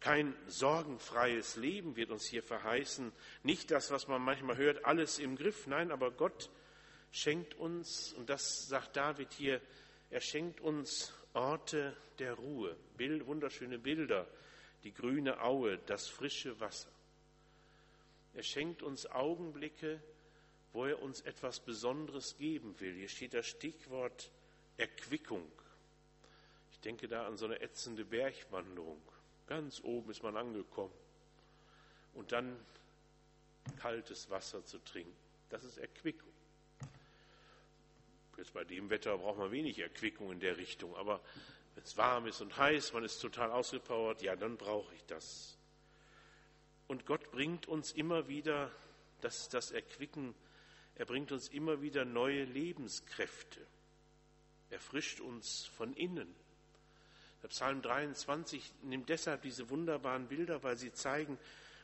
[0.00, 3.12] Kein sorgenfreies Leben wird uns hier verheißen.
[3.44, 5.66] Nicht das, was man manchmal hört, alles im Griff.
[5.66, 6.50] Nein, aber Gott
[7.12, 9.62] schenkt uns, und das sagt David hier,
[10.10, 14.26] er schenkt uns Orte der Ruhe, Bild, wunderschöne Bilder,
[14.84, 16.90] die grüne Aue, das frische Wasser.
[18.34, 20.00] Er schenkt uns Augenblicke,
[20.72, 22.94] wo er uns etwas Besonderes geben will.
[22.94, 24.30] Hier steht das Stichwort
[24.76, 25.50] Erquickung.
[26.72, 29.00] Ich denke da an so eine ätzende Bergwanderung.
[29.46, 30.92] Ganz oben ist man angekommen.
[32.14, 32.56] Und dann
[33.78, 35.16] kaltes Wasser zu trinken.
[35.48, 36.33] Das ist Erquickung.
[38.36, 40.94] Jetzt bei dem Wetter braucht man wenig Erquickung in der Richtung.
[40.96, 41.20] Aber
[41.74, 45.58] wenn es warm ist und heiß, man ist total ausgepowert, ja, dann brauche ich das.
[46.86, 48.70] Und Gott bringt uns immer wieder,
[49.20, 50.34] das das Erquicken,
[50.96, 53.60] er bringt uns immer wieder neue Lebenskräfte.
[54.70, 56.34] Er frischt uns von innen.
[57.42, 61.38] Der Psalm 23 nimmt deshalb diese wunderbaren Bilder, weil sie zeigen,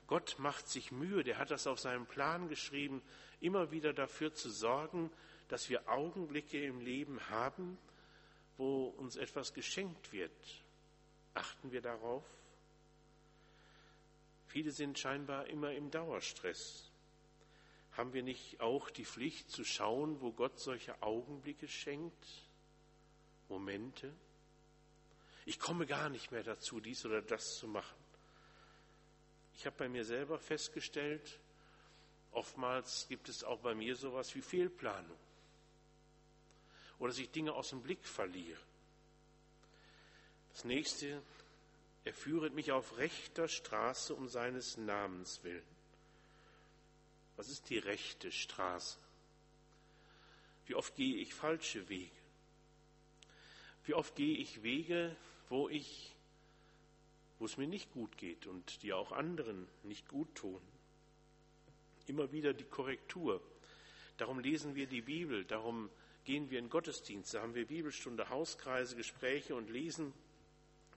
[0.06, 3.02] Gott macht sich Mühe, der hat das auf seinem Plan geschrieben,
[3.40, 5.10] immer wieder dafür zu sorgen,
[5.50, 7.76] dass wir Augenblicke im Leben haben,
[8.56, 10.30] wo uns etwas geschenkt wird.
[11.34, 12.24] Achten wir darauf?
[14.46, 16.88] Viele sind scheinbar immer im Dauerstress.
[17.96, 22.26] Haben wir nicht auch die Pflicht zu schauen, wo Gott solche Augenblicke schenkt,
[23.48, 24.14] Momente?
[25.46, 27.98] Ich komme gar nicht mehr dazu, dies oder das zu machen.
[29.54, 31.40] Ich habe bei mir selber festgestellt,
[32.30, 35.18] oftmals gibt es auch bei mir sowas wie Fehlplanung
[37.00, 38.60] oder dass ich Dinge aus dem Blick verliere.
[40.52, 41.22] Das nächste,
[42.04, 45.64] er führet mich auf rechter Straße um seines Namens willen.
[47.36, 48.98] Was ist die rechte Straße?
[50.66, 52.10] Wie oft gehe ich falsche Wege?
[53.86, 55.16] Wie oft gehe ich Wege,
[55.48, 56.14] wo ich,
[57.38, 60.60] wo es mir nicht gut geht und die auch anderen nicht gut tun?
[62.06, 63.40] Immer wieder die Korrektur.
[64.18, 65.88] Darum lesen wir die Bibel, darum
[66.24, 70.12] gehen wir in Gottesdienste, haben wir Bibelstunde, Hauskreise, Gespräche und lesen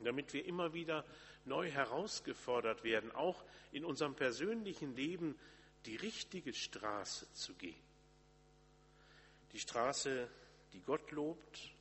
[0.03, 1.05] damit wir immer wieder
[1.45, 5.37] neu herausgefordert werden, auch in unserem persönlichen Leben
[5.85, 7.81] die richtige Straße zu gehen.
[9.51, 10.27] Die Straße,
[10.73, 11.71] die Gott lobt,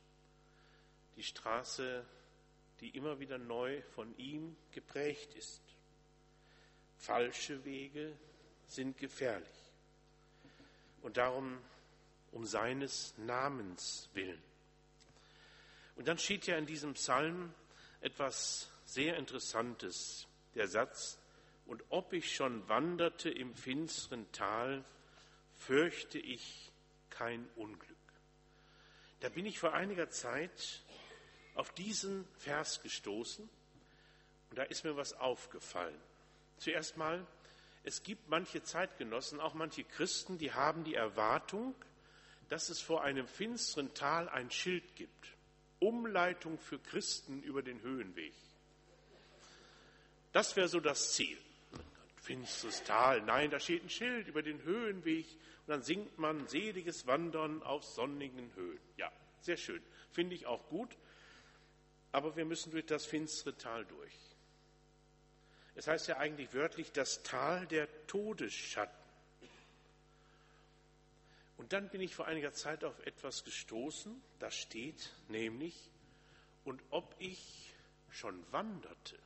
[1.15, 2.05] die Straße,
[2.81, 5.61] die immer wieder neu von ihm geprägt ist.
[6.97, 8.13] Falsche Wege
[8.67, 9.47] sind gefährlich.
[11.01, 11.57] Und darum
[12.33, 14.41] um seines Namens willen.
[15.95, 17.53] Und dann steht ja in diesem Psalm,
[18.01, 21.17] etwas sehr Interessantes, der Satz,
[21.65, 24.83] und ob ich schon wanderte im finsteren Tal,
[25.53, 26.71] fürchte ich
[27.09, 27.97] kein Unglück.
[29.21, 30.83] Da bin ich vor einiger Zeit
[31.55, 33.47] auf diesen Vers gestoßen
[34.49, 35.97] und da ist mir was aufgefallen.
[36.57, 37.25] Zuerst mal,
[37.83, 41.75] es gibt manche Zeitgenossen, auch manche Christen, die haben die Erwartung,
[42.49, 45.33] dass es vor einem finsteren Tal ein Schild gibt.
[45.79, 48.33] Umleitung für Christen über den Höhenweg.
[50.31, 51.37] Das wäre so das Ziel.
[52.21, 57.05] Finsteres Tal, nein, da steht ein Schild über den Höhenweg und dann singt man seliges
[57.05, 58.79] Wandern auf sonnigen Höhen.
[58.95, 60.95] Ja, sehr schön, finde ich auch gut,
[62.13, 64.13] aber wir müssen durch das finstere Tal durch.
[65.75, 69.02] Es heißt ja eigentlich wörtlich das Tal der Todesschatten.
[71.63, 75.89] Und dann bin ich vor einiger Zeit auf etwas gestoßen, da steht nämlich,
[76.65, 77.73] und ob ich
[78.09, 79.17] schon wanderte.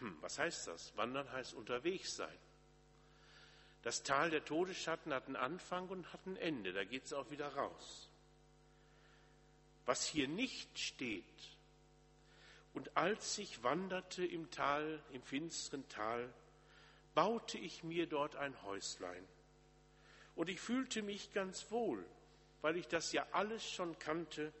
[0.00, 0.94] Hm, was heißt das?
[0.98, 2.38] Wandern heißt unterwegs sein.
[3.84, 7.30] Das Tal der Todesschatten hat einen Anfang und hat ein Ende, da geht es auch
[7.30, 8.10] wieder raus.
[9.86, 11.24] Was hier nicht steht,
[12.74, 16.30] und als ich wanderte im Tal, im finsteren Tal,
[17.14, 19.26] baute ich mir dort ein Häuslein
[20.36, 22.04] und ich fühlte mich ganz wohl,
[22.62, 24.52] weil ich das ja alles schon kannte.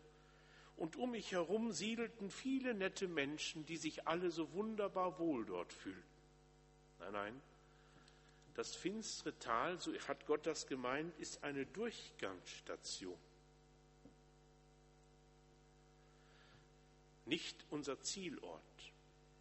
[0.76, 5.72] Und um mich herum siedelten viele nette Menschen, die sich alle so wunderbar wohl dort
[5.72, 6.02] fühlten.
[6.98, 7.42] Nein, nein,
[8.54, 13.18] das finstere Tal, so hat Gott das gemeint, ist eine Durchgangsstation.
[17.26, 18.62] Nicht unser Zielort.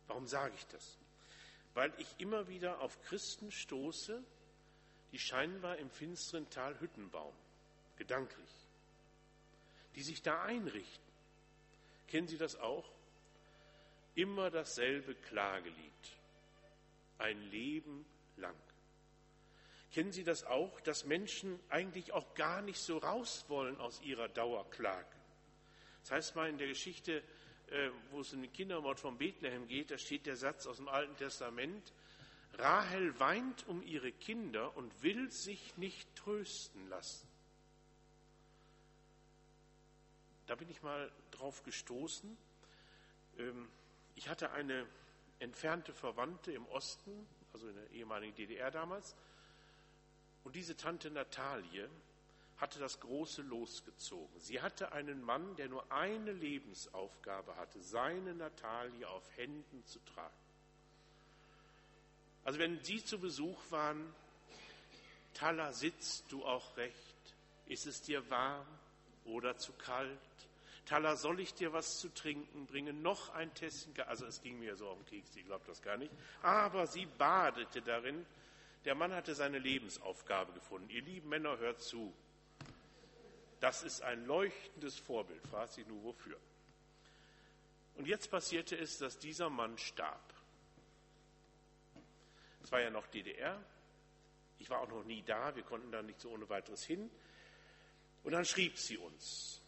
[0.08, 0.98] Warum sage ich das?
[1.74, 4.22] Weil ich immer wieder auf Christen stoße,
[5.16, 7.34] die scheinbar im finsteren Tal Hütten bauen,
[7.96, 8.50] gedanklich,
[9.96, 11.06] die sich da einrichten.
[12.10, 12.84] Kennen Sie das auch?
[14.16, 16.18] Immer dasselbe Klagelied,
[17.18, 18.58] ein Leben lang.
[19.94, 24.28] Kennen Sie das auch, dass Menschen eigentlich auch gar nicht so raus wollen aus ihrer
[24.28, 25.16] Dauerklage?
[26.02, 27.24] Das heißt mal in der Geschichte,
[27.70, 30.90] äh, wo es um den Kindermord von Bethlehem geht, da steht der Satz aus dem
[30.90, 31.94] Alten Testament,
[32.58, 37.28] Rahel weint um ihre Kinder und will sich nicht trösten lassen.
[40.48, 42.38] Da bin ich mal drauf gestoßen.
[43.38, 43.68] Ähm,
[44.16, 44.86] ich hatte eine
[45.40, 49.16] entfernte Verwandte im Osten, also in der ehemaligen DDR damals,
[50.44, 51.90] und diese Tante Natalie
[52.58, 54.40] hatte das große Los gezogen.
[54.40, 60.45] Sie hatte einen Mann, der nur eine Lebensaufgabe hatte, seine Natalie auf Händen zu tragen.
[62.46, 64.14] Also wenn Sie zu Besuch waren,
[65.34, 66.96] Talla, sitzt du auch recht?
[67.66, 68.66] Ist es dir warm
[69.26, 70.18] oder zu kalt?
[70.86, 73.02] Talla, soll ich dir was zu trinken bringen?
[73.02, 73.94] Noch ein Tässchen?
[74.06, 76.12] Also es ging mir so auf den Keks, ich glaube das gar nicht.
[76.44, 78.26] Aber sie badete darin.
[78.86, 80.90] Der Mann hatte seine Lebensaufgabe gefunden.
[80.92, 82.14] Ihr lieben Männer, hört zu.
[83.60, 85.42] Das ist ein leuchtendes Vorbild.
[85.48, 86.38] Fragt sich nur wofür.
[87.96, 90.35] Und jetzt passierte es, dass dieser Mann starb.
[92.66, 93.64] Es war ja noch DDR.
[94.58, 95.56] Ich war auch noch nie da.
[95.56, 97.12] Wir konnten da nicht so ohne weiteres hin.
[98.24, 99.62] Und dann schrieb sie uns.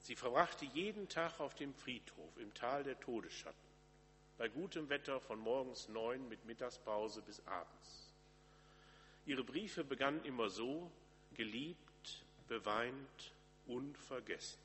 [0.00, 3.68] Sie verbrachte jeden Tag auf dem Friedhof im Tal der Todesschatten,
[4.36, 8.12] bei gutem Wetter von morgens neun mit Mittagspause bis abends.
[9.24, 10.90] Ihre Briefe begannen immer so,
[11.34, 13.32] geliebt, beweint,
[13.68, 14.58] unvergessen.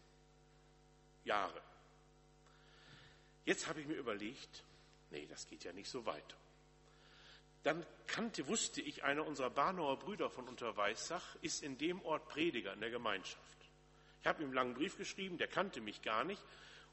[1.23, 1.61] Jahre.
[3.45, 4.63] Jetzt habe ich mir überlegt,
[5.11, 6.35] nee, das geht ja nicht so weiter.
[7.67, 12.71] Dann kannte, wusste ich, einer unserer Barnauer Brüder von Unterweissach ist in dem Ort Prediger
[12.71, 13.57] in der Gemeinschaft.
[14.21, 16.41] Ich habe ihm einen langen Brief geschrieben, der kannte mich gar nicht.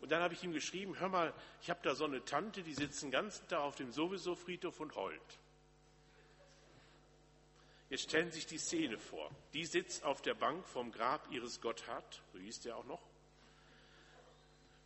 [0.01, 1.33] Und dann habe ich ihm geschrieben, hör mal,
[1.63, 4.81] ich habe da so eine Tante, die sitzt den ganzen Tag auf dem sowieso Friedhof
[4.81, 5.39] und heult.
[7.89, 9.31] Jetzt stellen Sie sich die Szene vor.
[9.53, 13.03] Die sitzt auf der Bank vom Grab ihres Gotthard, so hieß der auch noch.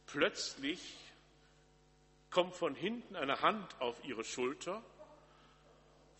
[0.05, 0.98] Plötzlich
[2.29, 4.85] kommt von hinten eine Hand auf ihre Schulter.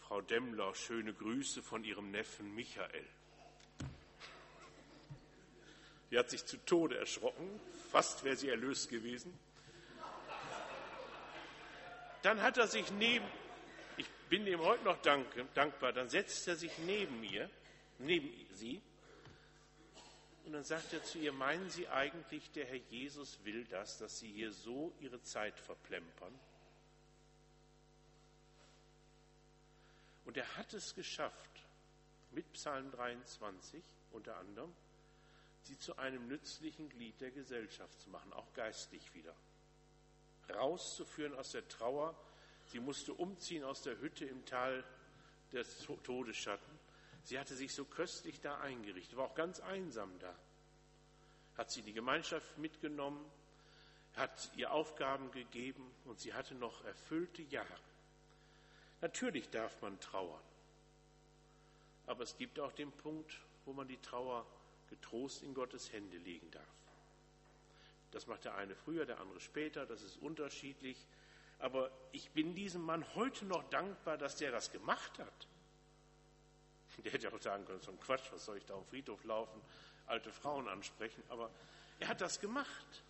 [0.09, 3.05] Frau Demmler, schöne Grüße von ihrem Neffen Michael.
[6.11, 9.39] Die hat sich zu Tode erschrocken, fast wäre sie erlöst gewesen.
[12.23, 13.27] Dann hat er sich neben,
[13.99, 17.51] ich bin ihm heute noch dankbar, dann setzt er sich neben mir,
[17.99, 18.81] neben sie,
[20.47, 24.19] und dann sagt er zu ihr, meinen Sie eigentlich, der Herr Jesus will das, dass
[24.19, 26.33] Sie hier so Ihre Zeit verplempern?
[30.29, 31.51] Und er hat es geschafft,
[32.33, 34.71] mit Psalm 23 unter anderem,
[35.63, 39.35] sie zu einem nützlichen Glied der Gesellschaft zu machen, auch geistlich wieder.
[40.51, 42.15] Rauszuführen aus der Trauer.
[42.67, 44.85] Sie musste umziehen aus der Hütte im Tal
[45.55, 46.79] des Todesschatten.
[47.25, 50.35] Sie hatte sich so köstlich da eingerichtet, war auch ganz einsam da.
[51.57, 53.25] Hat sie die Gemeinschaft mitgenommen,
[54.15, 57.88] hat ihr Aufgaben gegeben und sie hatte noch erfüllte Jahre.
[59.01, 60.43] Natürlich darf man trauern,
[62.07, 64.47] aber es gibt auch den Punkt, wo man die Trauer
[64.89, 66.65] getrost in Gottes Hände legen darf.
[68.11, 71.07] Das macht der eine früher, der andere später, das ist unterschiedlich.
[71.59, 75.49] Aber ich bin diesem Mann heute noch dankbar, dass der das gemacht hat.
[77.05, 79.61] Der hätte auch sagen können, so ein Quatsch, was soll ich da auf Friedhof laufen,
[80.07, 81.51] alte Frauen ansprechen, aber
[82.01, 83.03] er hat das gemacht.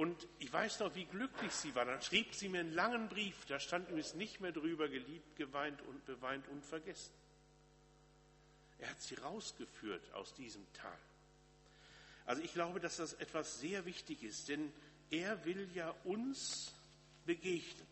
[0.00, 1.84] Und ich weiß noch, wie glücklich sie war.
[1.84, 5.78] Dann schrieb sie mir einen langen Brief, da stand übrigens nicht mehr drüber, geliebt, geweint
[5.82, 7.12] und beweint und vergessen.
[8.78, 10.98] Er hat sie rausgeführt aus diesem Tal.
[12.24, 14.72] Also ich glaube, dass das etwas sehr wichtig ist, denn
[15.10, 16.72] er will ja uns
[17.26, 17.86] begegnen.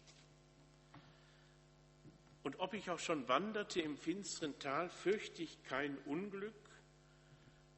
[2.42, 6.54] Und ob ich auch schon wanderte im finsteren Tal, fürchte ich kein Unglück,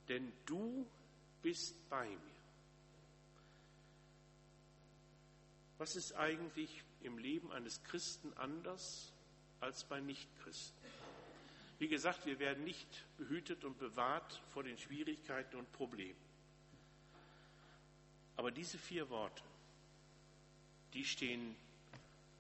[0.07, 0.87] denn du
[1.43, 2.40] bist bei mir.
[5.81, 9.15] Was ist eigentlich im Leben eines Christen anders
[9.61, 10.77] als bei Nichtchristen?
[11.79, 12.87] Wie gesagt, wir werden nicht
[13.17, 16.21] behütet und bewahrt vor den Schwierigkeiten und Problemen.
[18.37, 19.43] Aber diese vier Worte,
[20.93, 21.57] die stehen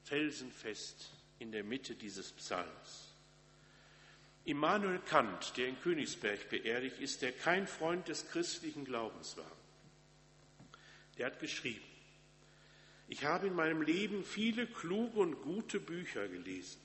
[0.04, 3.14] felsenfest in der Mitte dieses Psalms.
[4.44, 9.50] Immanuel Kant, der in Königsberg beerdigt ist, der kein Freund des christlichen Glaubens war,
[11.16, 11.89] der hat geschrieben,
[13.10, 16.80] ich habe in meinem Leben viele kluge und gute Bücher gelesen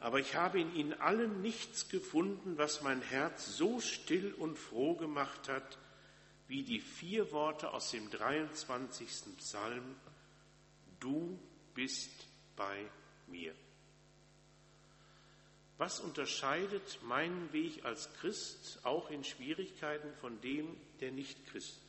[0.00, 4.94] aber ich habe in ihnen allen nichts gefunden, was mein Herz so still und froh
[4.94, 5.78] gemacht hat,
[6.46, 9.36] wie die vier Worte aus dem 23.
[9.38, 9.96] Psalm,
[11.00, 11.38] du
[11.74, 12.10] bist
[12.56, 12.88] bei
[13.26, 13.54] mir.
[15.78, 21.80] Was unterscheidet meinen Weg als Christ auch in Schwierigkeiten von dem der Nicht-Christ?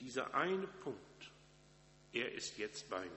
[0.00, 1.00] Dieser eine Punkt,
[2.14, 3.10] er ist jetzt bei mir.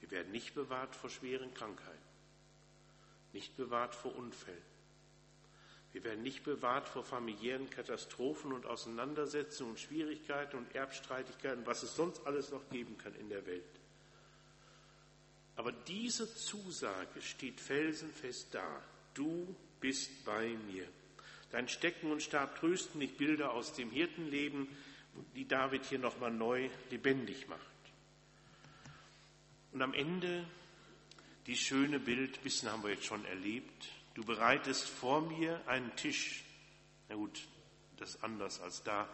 [0.00, 1.98] Wir werden nicht bewahrt vor schweren Krankheiten,
[3.32, 4.68] nicht bewahrt vor Unfällen.
[5.92, 11.96] Wir werden nicht bewahrt vor familiären Katastrophen und Auseinandersetzungen und Schwierigkeiten und Erbstreitigkeiten, was es
[11.96, 13.64] sonst alles noch geben kann in der Welt.
[15.56, 18.82] Aber diese Zusage steht felsenfest da.
[19.14, 20.86] Du bist bei mir.
[21.50, 24.68] Dein Stecken und Stab trösten dich Bilder aus dem Hirtenleben,
[25.34, 27.60] die David hier nochmal neu lebendig macht.
[29.72, 30.44] Und am Ende
[31.46, 33.88] die schöne Bild, bisschen haben wir jetzt schon erlebt.
[34.14, 36.44] Du bereitest vor mir einen Tisch.
[37.08, 37.40] Na gut,
[37.96, 39.08] das ist anders als da.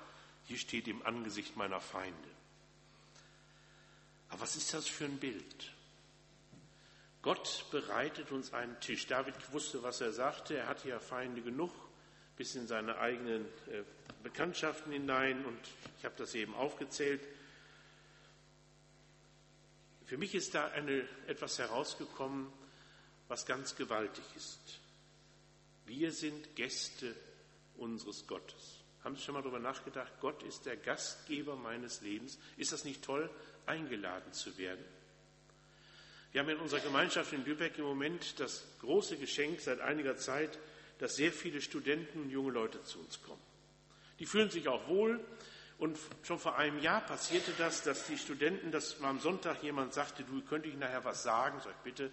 [0.46, 2.28] Hier steht im Angesicht meiner Feinde.
[4.30, 5.72] Aber was ist das für ein Bild?
[7.22, 9.07] Gott bereitet uns einen Tisch.
[9.07, 10.57] David wusste, was er sagte.
[10.57, 11.72] Er hatte ja Feinde genug,
[12.37, 13.82] bis in seine eigenen äh,
[14.22, 15.45] Bekanntschaften hinein.
[15.45, 15.61] Und
[15.99, 17.20] ich habe das eben aufgezählt.
[20.07, 22.53] Für mich ist da eine, etwas herausgekommen,
[23.28, 24.80] was ganz gewaltig ist.
[25.87, 27.14] Wir sind Gäste
[27.76, 28.80] unseres Gottes.
[29.03, 30.12] Haben Sie schon mal darüber nachgedacht?
[30.20, 32.39] Gott ist der Gastgeber meines Lebens.
[32.57, 33.30] Ist das nicht toll,
[33.66, 34.85] eingeladen zu werden?
[36.32, 40.59] Wir haben in unserer Gemeinschaft in Lübeck im Moment das große Geschenk seit einiger Zeit,
[41.05, 43.42] dass sehr viele Studenten und junge Leute zu uns kommen.
[44.20, 45.22] Die fühlen sich auch wohl.
[45.76, 50.24] Und schon vor einem Jahr passierte das, dass die Studenten, dass am Sonntag jemand sagte,
[50.24, 52.11] du könnte ich nachher was sagen, sag ich bitte.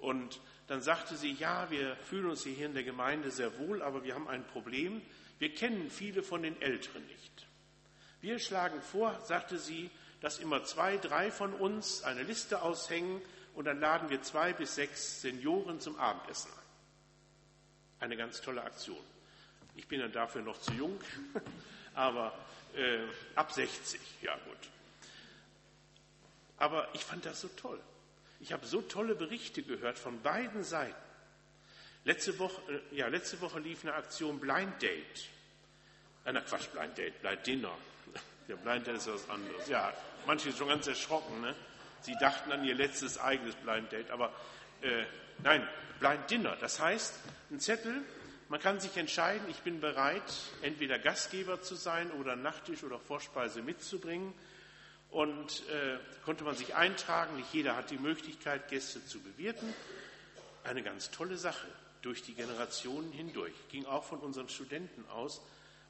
[0.00, 4.02] Und dann sagte sie, ja, wir fühlen uns hier in der Gemeinde sehr wohl, aber
[4.02, 5.00] wir haben ein Problem.
[5.38, 7.46] Wir kennen viele von den Älteren nicht.
[8.20, 13.22] Wir schlagen vor, sagte sie, dass immer zwei, drei von uns eine Liste aushängen
[13.54, 16.67] und dann laden wir zwei bis sechs Senioren zum Abendessen ein.
[18.00, 19.02] Eine ganz tolle Aktion.
[19.76, 21.00] Ich bin dann dafür noch zu jung,
[21.94, 22.36] aber
[22.74, 22.98] äh,
[23.34, 24.70] ab 60, ja gut.
[26.58, 27.80] Aber ich fand das so toll.
[28.40, 30.94] Ich habe so tolle Berichte gehört von beiden Seiten.
[32.04, 32.60] Letzte Woche,
[32.92, 35.28] äh, ja, letzte Woche lief eine Aktion Blind Date.
[36.24, 37.76] Äh, na Quatsch, Blind Date, Blind Dinner.
[38.48, 39.68] Der Blind Date ist was anderes.
[39.68, 39.92] Ja,
[40.26, 41.40] manche sind schon ganz erschrocken.
[41.40, 41.54] Ne?
[42.00, 44.32] Sie dachten an ihr letztes eigenes Blind Date, aber
[44.82, 45.04] äh,
[45.42, 45.66] nein,
[45.98, 46.56] Blind Dinner.
[46.60, 47.14] Das heißt,
[47.50, 48.02] ein Zettel,
[48.48, 50.22] man kann sich entscheiden, ich bin bereit,
[50.62, 54.32] entweder Gastgeber zu sein oder Nachtisch oder Vorspeise mitzubringen.
[55.10, 57.36] Und äh, konnte man sich eintragen.
[57.36, 59.72] Nicht jeder hat die Möglichkeit, Gäste zu bewirten.
[60.64, 61.66] Eine ganz tolle Sache
[62.02, 63.54] durch die Generationen hindurch.
[63.70, 65.40] Ging auch von unseren Studenten aus.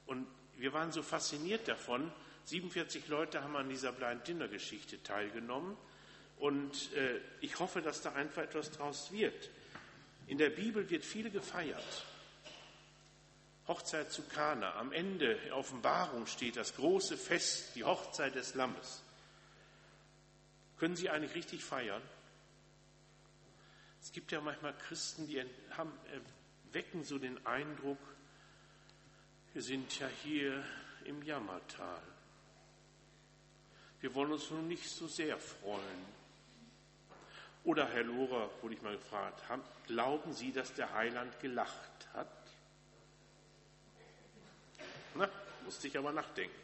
[0.05, 0.25] Und
[0.57, 2.11] wir waren so fasziniert davon.
[2.45, 5.77] 47 Leute haben an dieser Blind Dinner Geschichte teilgenommen.
[6.37, 9.49] Und äh, ich hoffe, dass da einfach etwas draus wird.
[10.29, 12.05] In der Bibel wird viel gefeiert.
[13.67, 14.75] Hochzeit zu Kana.
[14.75, 19.01] Am Ende der Offenbarung steht das große Fest, die Hochzeit des Lammes.
[20.77, 22.03] Können Sie eigentlich richtig feiern?
[24.03, 27.97] Es gibt ja manchmal Christen, die haben, äh, wecken so den Eindruck,
[29.53, 30.63] wir sind ja hier
[31.05, 32.03] im Jammertal.
[33.99, 36.18] Wir wollen uns nun nicht so sehr freuen.
[37.63, 42.27] Oder Herr Lohrer, wurde ich mal gefragt, haben, glauben Sie, dass der Heiland gelacht hat?
[45.15, 45.29] Na,
[45.65, 46.55] musste ich aber nachdenken.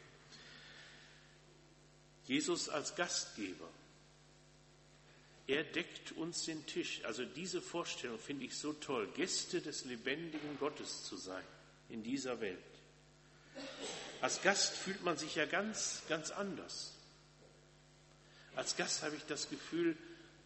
[2.26, 3.70] Jesus als Gastgeber.
[5.48, 7.02] Er deckt uns den Tisch.
[7.06, 11.44] Also diese Vorstellung finde ich so toll, Gäste des lebendigen Gottes zu sein
[11.90, 12.58] in dieser Welt.
[14.22, 16.94] Als Gast fühlt man sich ja ganz, ganz anders.
[18.56, 19.96] Als Gast habe ich das Gefühl,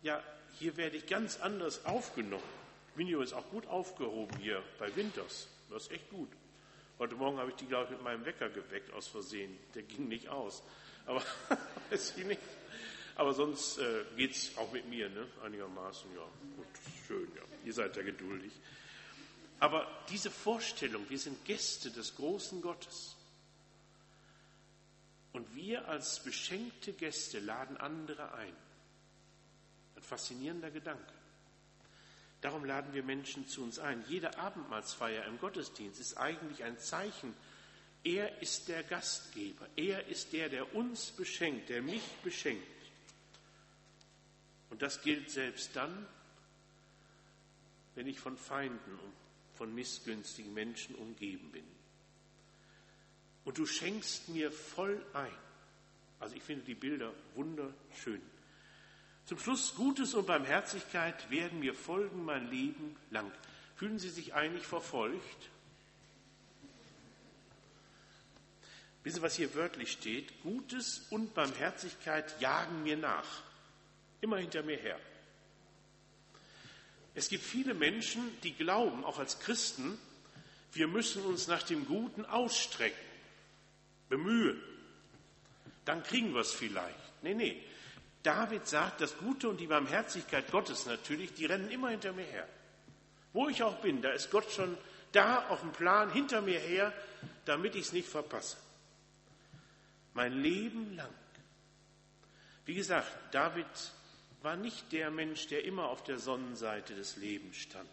[0.01, 0.21] ja,
[0.59, 2.43] hier werde ich ganz anders aufgenommen.
[2.95, 5.47] Bin übrigens auch gut aufgehoben hier bei Winters.
[5.69, 6.29] Das ist echt gut.
[6.99, 9.57] Heute Morgen habe ich die, glaube ich, mit meinem Wecker geweckt aus Versehen.
[9.73, 10.61] Der ging nicht aus.
[11.05, 11.23] Aber
[11.89, 12.41] weiß ich nicht.
[13.15, 15.25] Aber sonst äh, geht es auch mit mir, ne?
[15.43, 16.09] einigermaßen.
[16.13, 16.23] Ja,
[16.57, 16.67] gut,
[17.07, 17.41] schön, ja.
[17.63, 18.51] Ihr seid ja geduldig.
[19.61, 23.15] Aber diese Vorstellung, wir sind Gäste des großen Gottes.
[25.31, 28.53] Und wir als beschenkte Gäste laden andere ein.
[29.99, 31.13] Ein faszinierender Gedanke.
[32.39, 34.01] Darum laden wir Menschen zu uns ein.
[34.07, 37.33] Jede Abendmahlsfeier im Gottesdienst ist eigentlich ein Zeichen,
[38.05, 42.63] er ist der Gastgeber, er ist der, der uns beschenkt, der mich beschenkt.
[44.69, 46.07] Und das gilt selbst dann,
[47.95, 49.13] wenn ich von Feinden und
[49.55, 51.65] von missgünstigen Menschen umgeben bin.
[53.43, 55.37] Und du schenkst mir voll ein.
[56.21, 58.21] Also ich finde die Bilder wunderschön.
[59.29, 63.31] Zum Schluss, Gutes und Barmherzigkeit werden mir folgen mein Leben lang.
[63.75, 65.51] Fühlen Sie sich eigentlich verfolgt?
[69.03, 70.41] Wissen Sie, was hier wörtlich steht?
[70.41, 73.43] Gutes und Barmherzigkeit jagen mir nach.
[74.19, 74.99] Immer hinter mir her.
[77.13, 79.99] Es gibt viele Menschen, die glauben, auch als Christen,
[80.73, 82.97] wir müssen uns nach dem Guten ausstrecken,
[84.09, 84.59] bemühen.
[85.85, 87.21] Dann kriegen wir es vielleicht.
[87.21, 87.63] Nee, nee.
[88.23, 92.47] David sagt, das Gute und die Barmherzigkeit Gottes natürlich, die rennen immer hinter mir her.
[93.31, 94.77] Wo ich auch bin, da ist Gott schon
[95.11, 96.93] da auf dem Plan hinter mir her,
[97.45, 98.57] damit ich es nicht verpasse.
[100.13, 101.13] Mein Leben lang.
[102.65, 103.65] Wie gesagt, David
[104.41, 107.89] war nicht der Mensch, der immer auf der Sonnenseite des Lebens stand.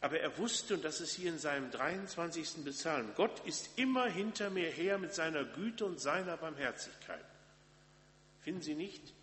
[0.00, 2.64] Aber er wusste, und das ist hier in seinem 23.
[2.66, 7.24] Psalm, Gott ist immer hinter mir her mit seiner Güte und seiner Barmherzigkeit.
[8.44, 9.14] Finden Sie nicht?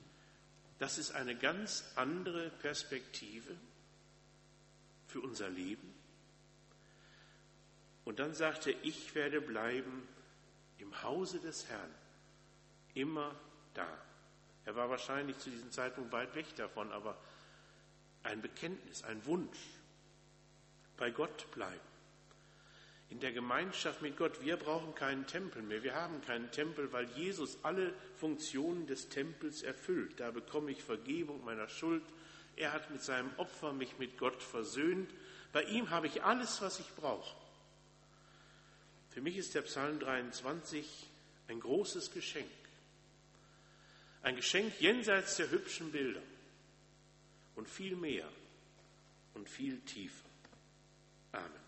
[0.79, 3.55] Das ist eine ganz andere Perspektive
[5.05, 5.93] für unser Leben.
[8.03, 10.07] Und dann sagte er, ich werde bleiben
[10.79, 11.93] im Hause des Herrn,
[12.95, 13.35] immer
[13.75, 13.87] da.
[14.65, 17.15] Er war wahrscheinlich zu diesem Zeitpunkt weit weg davon, aber
[18.23, 19.59] ein Bekenntnis, ein Wunsch,
[20.97, 21.90] bei Gott bleiben.
[23.11, 25.83] In der Gemeinschaft mit Gott, wir brauchen keinen Tempel mehr.
[25.83, 30.17] Wir haben keinen Tempel, weil Jesus alle Funktionen des Tempels erfüllt.
[30.21, 32.03] Da bekomme ich Vergebung meiner Schuld.
[32.55, 35.11] Er hat mit seinem Opfer mich mit Gott versöhnt.
[35.51, 37.35] Bei ihm habe ich alles, was ich brauche.
[39.09, 40.87] Für mich ist der Psalm 23
[41.49, 42.47] ein großes Geschenk.
[44.21, 46.21] Ein Geschenk jenseits der hübschen Bilder
[47.55, 48.29] und viel mehr
[49.33, 50.29] und viel tiefer.
[51.33, 51.60] Amen.